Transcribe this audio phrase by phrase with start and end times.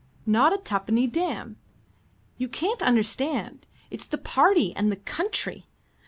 [0.25, 1.57] Not a tuppenny damn.
[2.35, 3.67] You can't understand.
[3.91, 5.67] It's the party and the country.